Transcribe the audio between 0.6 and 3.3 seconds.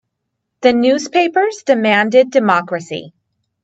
The newspapers demanded democracy.